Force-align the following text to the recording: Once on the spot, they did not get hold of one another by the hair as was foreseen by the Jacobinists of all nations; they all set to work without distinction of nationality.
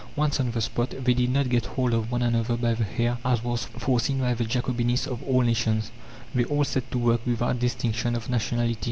Once 0.15 0.39
on 0.39 0.49
the 0.49 0.59
spot, 0.61 0.95
they 1.03 1.13
did 1.13 1.29
not 1.29 1.47
get 1.47 1.67
hold 1.67 1.93
of 1.93 2.11
one 2.11 2.23
another 2.23 2.57
by 2.57 2.73
the 2.73 2.83
hair 2.83 3.19
as 3.23 3.43
was 3.43 3.65
foreseen 3.65 4.17
by 4.19 4.33
the 4.33 4.43
Jacobinists 4.45 5.05
of 5.05 5.21
all 5.21 5.41
nations; 5.41 5.91
they 6.33 6.43
all 6.45 6.63
set 6.63 6.89
to 6.89 6.97
work 6.97 7.23
without 7.23 7.59
distinction 7.59 8.15
of 8.15 8.27
nationality. 8.27 8.79